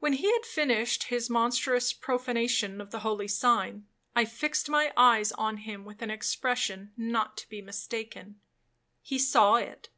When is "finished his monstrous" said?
0.44-1.94